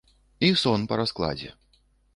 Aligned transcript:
І 0.47 0.49
сон 0.61 0.87
па 0.93 0.99
раскладзе. 1.03 1.49